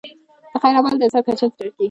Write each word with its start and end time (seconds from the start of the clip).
د 0.51 0.53
خیر 0.61 0.75
عمل 0.79 0.95
د 0.97 1.01
انسان 1.05 1.21
کچه 1.25 1.45
ټاکي. 1.57 1.69